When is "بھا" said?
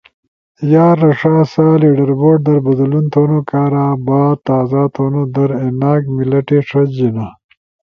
4.05-4.21